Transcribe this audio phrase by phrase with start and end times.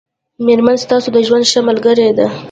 [0.45, 2.27] مېرمن ستاسو د ژوند ښه ملګری دی